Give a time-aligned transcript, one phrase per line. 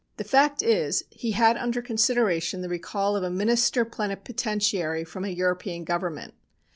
[0.17, 5.27] "The fact is he had under consideration the recall of a minister plenipotentiary from a
[5.29, 6.33] European Government.